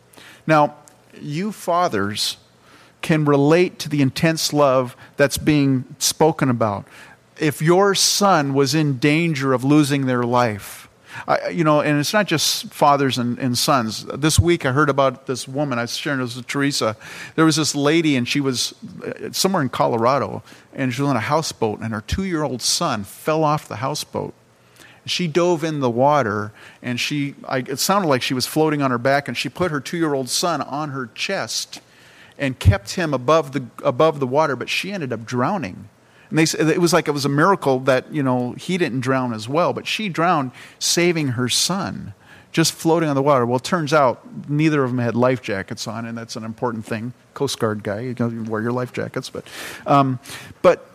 [0.47, 0.75] Now,
[1.21, 2.37] you fathers
[3.01, 6.87] can relate to the intense love that's being spoken about.
[7.39, 10.84] If your son was in danger of losing their life,
[11.27, 14.05] I, you know, and it's not just fathers and, and, sons.
[14.05, 15.79] This week I heard about this woman.
[15.79, 16.95] I was sharing this with Teresa.
[17.35, 18.73] There was this lady, and she was
[19.03, 22.61] uh, somewhere in Colorado, and she was on a houseboat, and her two year old
[22.61, 24.33] son fell off the houseboat.
[25.05, 26.51] She dove in the water,
[26.81, 29.71] and she, I, it sounded like she was floating on her back, and she put
[29.71, 31.81] her two year old son on her chest
[32.37, 35.89] and kept him above the, above the water, but she ended up drowning.
[36.29, 39.01] And they, said it was like it was a miracle that, you know, he didn't
[39.01, 42.13] drown as well, but she drowned saving her son,
[42.51, 43.45] just floating on the water.
[43.45, 46.85] Well, it turns out neither of them had life jackets on, and that's an important
[46.85, 47.13] thing.
[47.33, 49.29] Coast Guard guy, you can wear your life jackets.
[49.29, 49.45] But,
[49.85, 50.19] um,
[50.61, 50.89] but,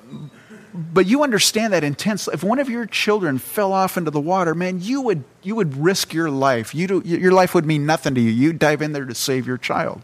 [0.74, 2.28] but you understand that intense.
[2.28, 5.76] If one of your children fell off into the water, man, you would, you would
[5.76, 6.74] risk your life.
[6.74, 8.30] You do, your life would mean nothing to you.
[8.30, 10.02] You dive in there to save your child.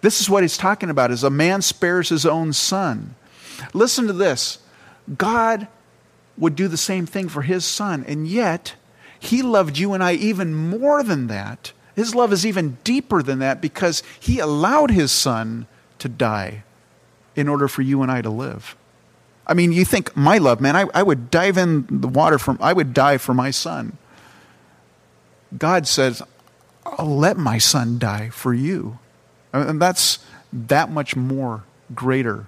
[0.00, 3.14] This is what he's talking about is a man spares his own son.
[3.72, 4.58] Listen to this.
[5.16, 5.68] God
[6.36, 8.74] would do the same thing for his son, and yet
[9.18, 11.72] he loved you and I even more than that.
[11.94, 15.66] His love is even deeper than that because he allowed his son
[15.98, 16.62] to die
[17.34, 18.76] in order for you and I to live.
[19.46, 22.58] I mean, you think my love, man, I, I would dive in the water from
[22.60, 23.96] I would die for my son.
[25.56, 26.22] God says,
[26.84, 28.98] I'll let my son die for you.
[29.52, 30.18] And that's
[30.52, 31.64] that much more
[31.94, 32.46] greater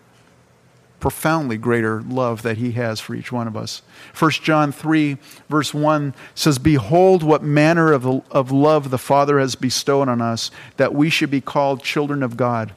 [1.00, 3.82] profoundly greater love that he has for each one of us.
[4.18, 5.16] 1 John 3,
[5.48, 10.50] verse 1 says, Behold, what manner of, of love the Father has bestowed on us,
[10.76, 12.74] that we should be called children of God.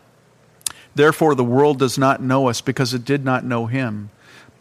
[0.94, 4.10] Therefore, the world does not know us because it did not know him.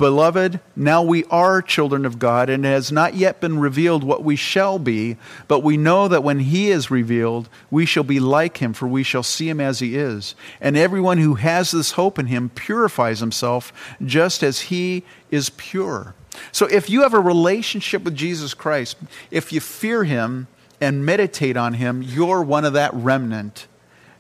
[0.01, 4.25] Beloved, now we are children of God, and it has not yet been revealed what
[4.25, 8.57] we shall be, but we know that when He is revealed, we shall be like
[8.63, 10.35] Him, for we shall see Him as He is.
[10.59, 16.15] And everyone who has this hope in Him purifies himself just as He is pure.
[16.51, 18.97] So if you have a relationship with Jesus Christ,
[19.31, 20.47] if you fear Him
[20.81, 23.67] and meditate on Him, you're one of that remnant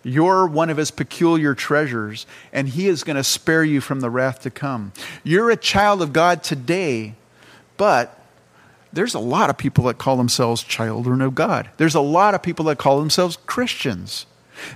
[0.02, 4.10] you're one of his peculiar treasures, and he is going to spare you from the
[4.10, 4.92] wrath to come.
[5.22, 7.14] You're a child of God today,
[7.76, 8.16] but
[8.92, 11.70] there's a lot of people that call themselves children of God.
[11.76, 14.26] There's a lot of people that call themselves Christians.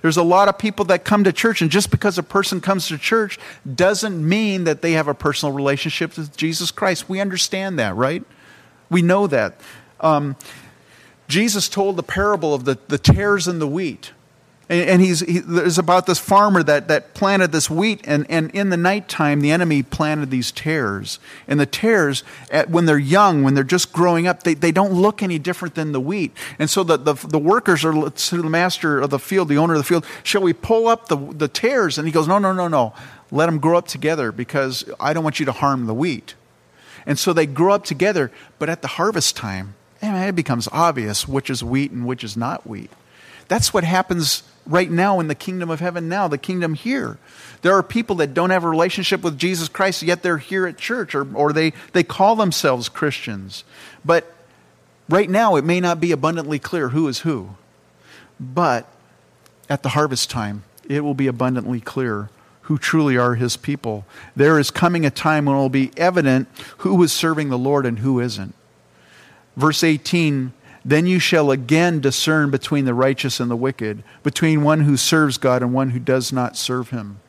[0.03, 2.89] There's a lot of people that come to church, and just because a person comes
[2.89, 3.39] to church
[3.75, 7.09] doesn't mean that they have a personal relationship with Jesus Christ.
[7.09, 8.25] We understand that, right?
[8.91, 9.61] We know that.
[10.01, 10.37] Um,
[11.29, 14.13] Jesus told the parable of the, the tares and the wheat.
[14.67, 18.71] And, he's, he, there's about this farmer that, that planted this wheat, and, and in
[18.71, 21.19] the nighttime, the enemy planted these tares.
[21.47, 24.95] And the tares, at, when they're young, when they're just growing up, they, they don't
[24.95, 26.35] look any different than the wheat.
[26.59, 29.75] And so the, the, the workers are to the master of the field, the owner
[29.75, 31.99] of the field, shall we pull up the, the tares?
[31.99, 32.95] And he goes, no, no, no, no.
[33.31, 36.37] Let them grow up together because I don't want you to harm the wheat.
[37.05, 41.29] And so they grow up together, but at the harvest time, man, it becomes obvious
[41.29, 42.91] which is wheat and which is not wheat.
[43.49, 47.19] That's what happens right now in the kingdom of heaven now, the kingdom here.
[47.63, 50.79] There are people that don't have a relationship with Jesus Christ, yet they're here at
[50.79, 53.65] church, or, or they, they call themselves Christians.
[54.05, 54.33] But
[55.09, 57.51] right now, it may not be abundantly clear who is who.
[58.41, 58.89] But
[59.69, 62.31] at the harvest time, it will be abundantly clear
[62.63, 64.07] who truly are his people.
[64.35, 66.49] There is coming a time when it will be evident
[66.79, 68.55] who is serving the Lord and who isn't.
[69.57, 70.53] Verse 18
[70.85, 75.39] then you shall again discern between the righteous and the wicked, between one who serves
[75.39, 77.21] God and one who does not serve him.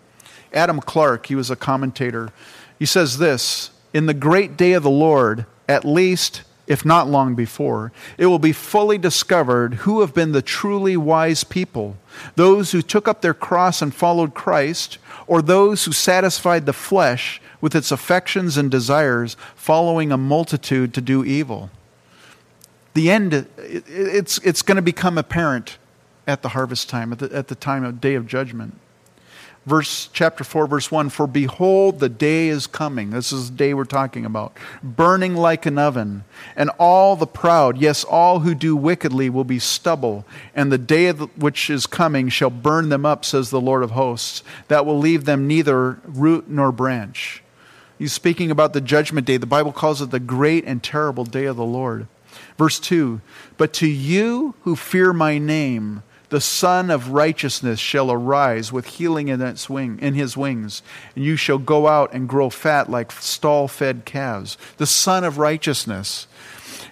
[0.53, 2.31] Adam Clarke, he was a commentator,
[2.77, 7.35] he says this In the great day of the Lord, at least, if not long
[7.35, 11.97] before, it will be fully discovered who have been the truly wise people
[12.35, 17.41] those who took up their cross and followed Christ, or those who satisfied the flesh
[17.59, 21.69] with its affections and desires, following a multitude to do evil
[22.95, 25.77] the end, it's, it's going to become apparent
[26.27, 28.79] at the harvest time, at the, at the time of day of judgment.
[29.65, 33.73] verse chapter 4 verse 1 for behold the day is coming this is the day
[33.73, 36.23] we're talking about burning like an oven
[36.55, 40.23] and all the proud yes all who do wickedly will be stubble
[40.53, 44.43] and the day which is coming shall burn them up says the lord of hosts
[44.67, 47.41] that will leave them neither root nor branch.
[47.97, 49.37] He's speaking about the judgment day.
[49.37, 52.07] The bible calls it the great and terrible day of the lord
[52.57, 53.21] verse 2
[53.57, 59.27] but to you who fear my name the Sun of Righteousness shall arise with healing
[59.27, 60.81] in, its wing, in his wings,
[61.15, 64.57] and you shall go out and grow fat like stall fed calves.
[64.77, 66.27] The Sun of Righteousness.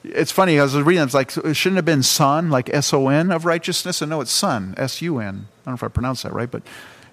[0.04, 3.08] It's funny, I was reading, it's like, it shouldn't have been Son, like S O
[3.08, 4.02] N of righteousness.
[4.02, 5.28] And no, it's Son, S U N.
[5.28, 6.64] I don't know if I pronounced that right, but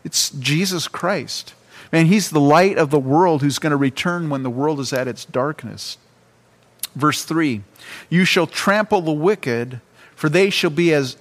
[0.05, 1.55] it's Jesus Christ.
[1.93, 4.93] Man, he's the light of the world who's going to return when the world is
[4.93, 5.99] at its darkness.
[6.95, 7.63] Verse 3
[8.09, 9.81] You shall trample the wicked
[10.21, 11.17] for they shall be as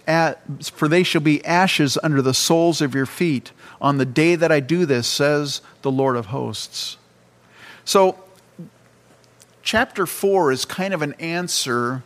[0.74, 4.52] for they shall be ashes under the soles of your feet on the day that
[4.52, 6.98] I do this says the Lord of hosts.
[7.86, 8.20] So
[9.64, 12.04] chapter 4 is kind of an answer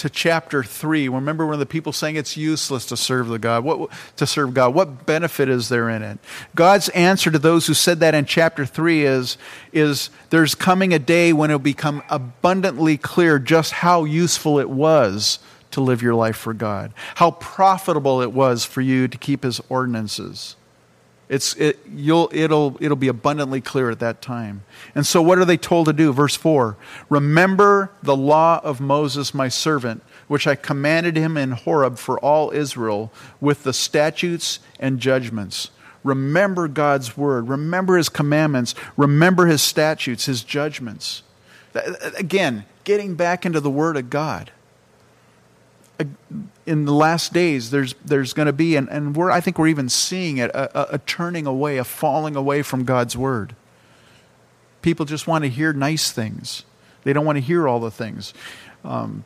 [0.00, 3.64] to chapter 3 remember when the people saying it's useless to serve the god?
[3.64, 4.74] What to serve god?
[4.74, 6.18] What benefit is there in it?
[6.54, 9.36] God's answer to those who said that in chapter 3 is
[9.72, 15.38] is there's coming a day when it'll become abundantly clear just how useful it was
[15.72, 19.60] to live your life for God, how profitable it was for you to keep His
[19.68, 20.56] ordinances.
[21.30, 24.64] It's, it, you'll, it'll, it'll be abundantly clear at that time.
[24.96, 26.12] And so, what are they told to do?
[26.12, 26.76] Verse 4
[27.08, 32.50] Remember the law of Moses, my servant, which I commanded him in Horeb for all
[32.50, 35.70] Israel, with the statutes and judgments.
[36.02, 37.48] Remember God's word.
[37.48, 38.74] Remember his commandments.
[38.96, 41.22] Remember his statutes, his judgments.
[42.18, 44.50] Again, getting back into the word of God
[46.66, 49.68] in the last days there's there's going to be and, and we're I think we're
[49.68, 53.54] even seeing it a, a, a, turning away a falling away from God's word.
[54.82, 56.64] People just want to hear nice things.
[57.04, 58.32] They don't want to hear all the things.
[58.84, 59.24] Um,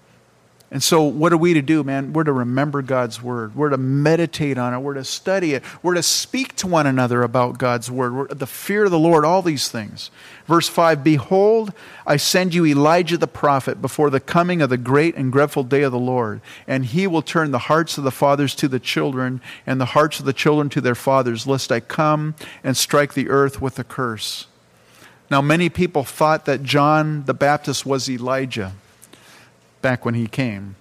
[0.74, 2.12] and so, what are we to do, man?
[2.12, 3.54] We're to remember God's word.
[3.54, 4.80] We're to meditate on it.
[4.80, 5.62] We're to study it.
[5.84, 8.12] We're to speak to one another about God's word.
[8.12, 10.10] We're, the fear of the Lord, all these things.
[10.48, 11.72] Verse 5 Behold,
[12.04, 15.82] I send you Elijah the prophet before the coming of the great and dreadful day
[15.82, 16.40] of the Lord.
[16.66, 20.18] And he will turn the hearts of the fathers to the children, and the hearts
[20.18, 23.84] of the children to their fathers, lest I come and strike the earth with a
[23.84, 24.48] curse.
[25.30, 28.72] Now, many people thought that John the Baptist was Elijah
[29.84, 30.76] back when he came.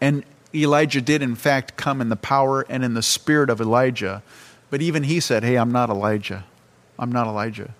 [0.00, 0.24] And
[0.54, 4.22] Elijah did, in fact, come in the power and in the spirit of Elijah.
[4.70, 6.44] But even he said, Hey, I'm not Elijah.
[6.96, 7.74] I'm not Elijah.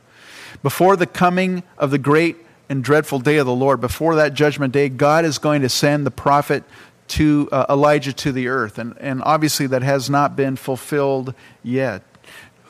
[0.60, 2.36] Before the coming of the great
[2.68, 6.04] and dreadful day of the Lord, before that judgment day, God is going to send
[6.04, 6.64] the prophet
[7.10, 8.76] to uh, Elijah to the earth.
[8.76, 11.32] And, and obviously, that has not been fulfilled
[11.62, 12.02] yet.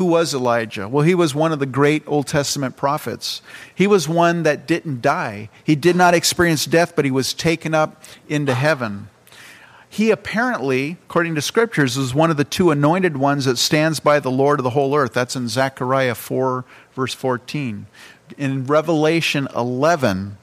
[0.01, 0.89] Who was Elijah?
[0.89, 3.43] Well, he was one of the great Old Testament prophets.
[3.75, 5.51] He was one that didn't die.
[5.63, 9.11] He did not experience death, but he was taken up into heaven.
[9.91, 14.21] He apparently, according to scriptures, is one of the two anointed ones that stands by
[14.21, 15.13] the Lord of the whole earth.
[15.13, 17.85] That's in Zechariah 4, verse 14.
[18.39, 20.39] In Revelation 11,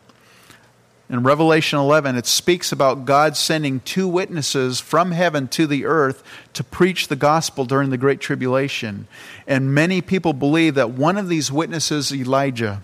[1.10, 6.22] in Revelation 11, it speaks about God sending two witnesses from heaven to the earth
[6.54, 9.08] to preach the gospel during the Great Tribulation.
[9.48, 12.82] And many people believe that one of these witnesses is Elijah.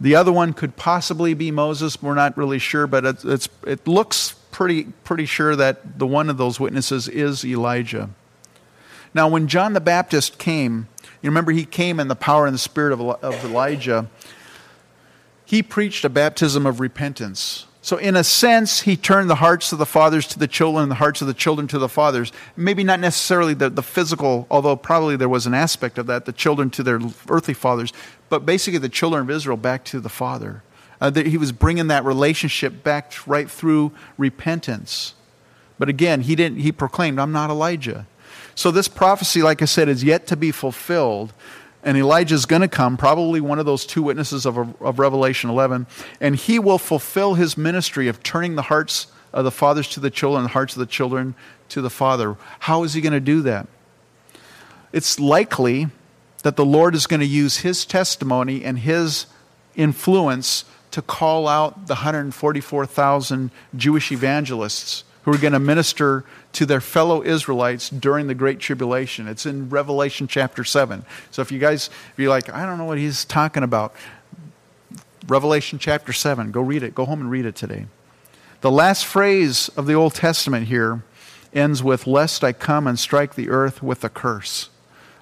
[0.00, 2.02] The other one could possibly be Moses.
[2.02, 6.38] We're not really sure, but it, it looks pretty, pretty sure that the one of
[6.38, 8.10] those witnesses is Elijah.
[9.14, 10.88] Now, when John the Baptist came,
[11.22, 14.08] you remember he came in the power and the spirit of, of Elijah
[15.52, 17.66] he preached a baptism of repentance.
[17.82, 20.90] So, in a sense, he turned the hearts of the fathers to the children and
[20.90, 22.32] the hearts of the children to the fathers.
[22.56, 26.32] Maybe not necessarily the, the physical, although probably there was an aspect of that, the
[26.32, 27.92] children to their earthly fathers,
[28.30, 30.62] but basically the children of Israel back to the Father.
[31.02, 35.12] Uh, that he was bringing that relationship back right through repentance.
[35.78, 38.06] But again, he, didn't, he proclaimed, I'm not Elijah.
[38.54, 41.34] So, this prophecy, like I said, is yet to be fulfilled
[41.82, 45.50] and Elijah is going to come, probably one of those two witnesses of, of Revelation
[45.50, 45.86] 11,
[46.20, 50.10] and he will fulfill his ministry of turning the hearts of the fathers to the
[50.10, 51.34] children, the hearts of the children
[51.70, 52.36] to the father.
[52.60, 53.66] How is he going to do that?
[54.92, 55.88] It's likely
[56.42, 59.26] that the Lord is going to use his testimony and his
[59.74, 66.80] influence to call out the 144,000 Jewish evangelists who are going to minister to their
[66.80, 69.28] fellow Israelites during the Great Tribulation.
[69.28, 71.04] It's in Revelation chapter 7.
[71.30, 73.94] So if you guys, if you're like, I don't know what he's talking about,
[75.28, 76.94] Revelation chapter 7, go read it.
[76.94, 77.86] Go home and read it today.
[78.60, 81.02] The last phrase of the Old Testament here
[81.52, 84.68] ends with, Lest I come and strike the earth with a curse.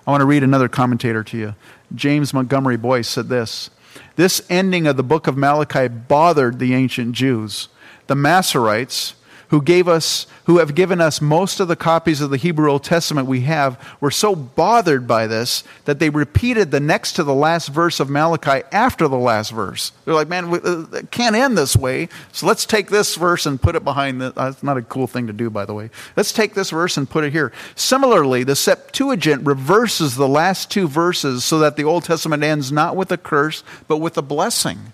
[0.06, 1.54] I want to read another commentator to you.
[1.94, 3.70] James Montgomery Boice said this
[4.16, 7.68] This ending of the book of Malachi bothered the ancient Jews.
[8.06, 9.14] The Masoretes,
[9.50, 12.82] who gave us who have given us most of the copies of the Hebrew Old
[12.82, 17.34] Testament we have were so bothered by this that they repeated the next to the
[17.34, 19.92] last verse of Malachi after the last verse.
[20.04, 22.08] They're like, man, uh, it can't end this way.
[22.32, 24.32] So let's take this verse and put it behind the.
[24.32, 25.90] That's not a cool thing to do, by the way.
[26.16, 27.52] Let's take this verse and put it here.
[27.74, 32.96] Similarly, the Septuagint reverses the last two verses so that the Old Testament ends not
[32.96, 34.92] with a curse, but with a blessing.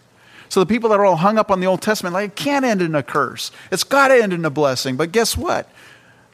[0.48, 2.64] So the people that are all hung up on the Old Testament, like, it can't
[2.64, 3.50] end in a curse.
[3.70, 4.96] It's got to end in a blessing.
[4.96, 5.68] But guess what?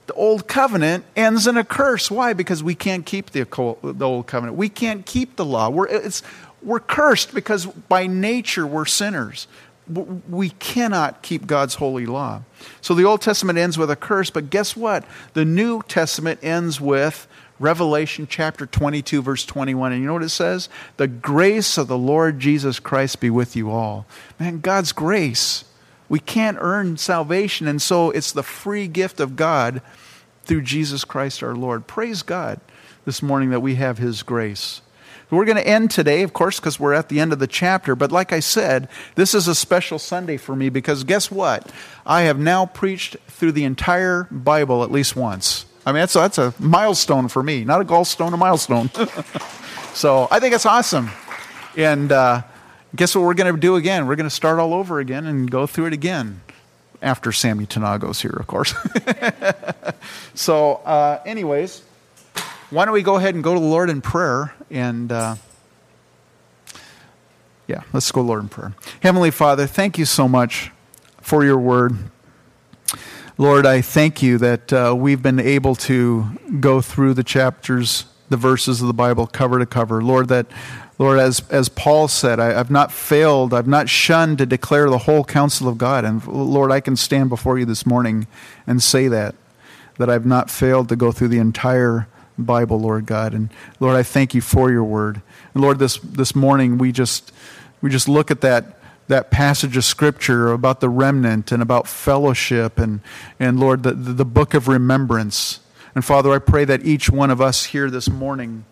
[0.07, 2.11] The Old Covenant ends in a curse.
[2.11, 2.33] Why?
[2.33, 3.45] Because we can't keep the,
[3.83, 4.57] the Old Covenant.
[4.57, 5.71] We can't keep the law.
[5.71, 6.23] We're, it's,
[6.63, 9.47] we're cursed because by nature we're sinners.
[10.29, 12.43] We cannot keep God's holy law.
[12.81, 15.05] So the Old Testament ends with a curse, but guess what?
[15.35, 17.27] The New Testament ends with
[17.63, 19.93] Revelation chapter 22, verse 21.
[19.93, 20.69] And you know what it says?
[20.97, 24.05] The grace of the Lord Jesus Christ be with you all.
[24.41, 25.65] Man, God's grace.
[26.09, 29.81] We can't earn salvation, and so it's the free gift of God
[30.43, 31.87] through Jesus Christ our Lord.
[31.87, 32.61] Praise God
[33.05, 34.83] this morning that we have His grace.
[35.31, 37.97] We're going to end today, of course, because we're at the end of the chapter.
[37.97, 41.73] But like I said, this is a special Sunday for me because guess what?
[42.05, 45.65] I have now preached through the entire Bible at least once.
[45.85, 48.91] I mean, that's, that's a milestone for me, not a gallstone, a milestone.
[49.95, 51.11] so I think it's awesome.
[51.77, 52.43] And uh,
[52.95, 54.07] guess what we're going to do again?
[54.07, 56.41] We're going to start all over again and go through it again
[57.01, 58.75] after Sammy Tanago's here, of course.
[60.35, 61.83] so, uh, anyways,
[62.71, 65.11] why don't we go ahead and go to the Lord in prayer and.
[65.11, 65.37] Uh,
[67.69, 68.75] yeah, let's go, Lord, in prayer.
[69.03, 70.71] Heavenly Father, thank you so much
[71.21, 71.97] for your word.
[73.39, 76.27] Lord, I thank you that uh, we've been able to
[76.61, 80.03] go through the chapters, the verses of the Bible cover to cover.
[80.03, 80.47] Lord, that
[80.99, 84.99] Lord, as, as Paul said, I, have not failed, I've not shunned to declare the
[84.99, 86.05] whole counsel of God.
[86.05, 88.27] And Lord, I can stand before you this morning
[88.67, 89.35] and say that,
[89.97, 93.33] that I've not failed to go through the entire Bible, Lord God.
[93.33, 93.49] And
[93.81, 95.23] Lord, I thank you for your word.
[95.55, 97.33] And Lord, this, this morning we just,
[97.81, 98.79] we just look at that
[99.13, 103.01] that passage of scripture about the remnant and about fellowship and,
[103.39, 105.61] and Lord, the, the book of remembrance.
[105.95, 108.65] And Father, I pray that each one of us here this morning,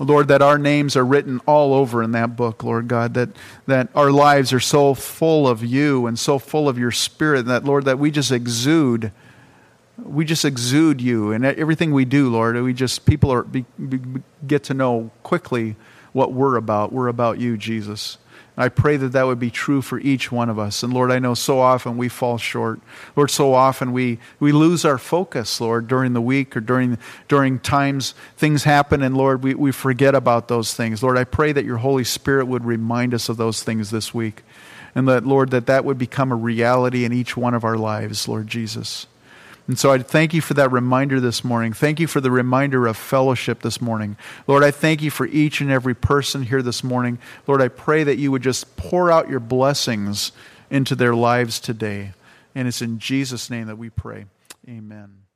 [0.00, 3.28] Lord, that our names are written all over in that book, Lord God, that,
[3.66, 7.64] that our lives are so full of you and so full of your spirit, that,
[7.64, 9.12] Lord, that we just exude,
[9.96, 11.30] we just exude you.
[11.30, 14.00] And everything we do, Lord, we just, people are, be, be,
[14.44, 15.76] get to know quickly
[16.12, 16.92] what we're about.
[16.92, 18.18] We're about you, Jesus.
[18.60, 20.82] I pray that that would be true for each one of us.
[20.82, 22.80] And Lord, I know so often we fall short.
[23.14, 26.98] Lord, so often we, we lose our focus, Lord, during the week or during,
[27.28, 31.04] during times things happen, and Lord, we, we forget about those things.
[31.04, 34.42] Lord, I pray that your Holy Spirit would remind us of those things this week.
[34.92, 38.26] And that, Lord, that that would become a reality in each one of our lives,
[38.26, 39.06] Lord Jesus.
[39.68, 41.74] And so I thank you for that reminder this morning.
[41.74, 44.16] Thank you for the reminder of fellowship this morning.
[44.46, 47.18] Lord, I thank you for each and every person here this morning.
[47.46, 50.32] Lord, I pray that you would just pour out your blessings
[50.70, 52.12] into their lives today.
[52.54, 54.24] And it's in Jesus' name that we pray.
[54.66, 55.27] Amen.